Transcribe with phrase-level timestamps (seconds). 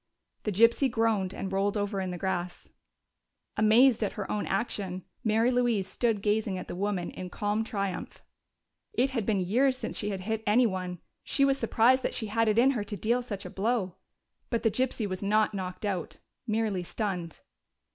[0.45, 2.67] The gypsy groaned and rolled over in the grass.
[3.55, 8.23] Amazed at her own action, Mary Louise stood gazing at the woman in calm triumph.
[8.93, 12.47] It had been years since she had hit anyone; she was surprised that she had
[12.47, 13.97] it in her to deal such a blow.
[14.49, 17.41] But the gypsy was not knocked out merely stunned.